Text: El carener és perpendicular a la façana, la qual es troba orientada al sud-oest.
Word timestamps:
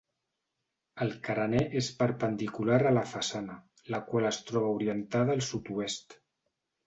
El 1.05 1.11
carener 1.27 1.61
és 1.81 1.89
perpendicular 1.99 2.79
a 2.91 2.95
la 2.97 3.03
façana, 3.11 3.57
la 3.95 4.01
qual 4.07 4.29
es 4.31 4.41
troba 4.49 4.73
orientada 4.79 5.35
al 5.37 5.45
sud-oest. 5.51 6.19